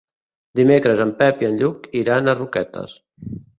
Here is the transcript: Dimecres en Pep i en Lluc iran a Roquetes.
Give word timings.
Dimecres 0.59 1.01
en 1.05 1.11
Pep 1.19 1.45
i 1.45 1.49
en 1.51 1.59
Lluc 1.61 1.87
iran 2.01 2.35
a 2.35 2.37
Roquetes. 2.43 2.99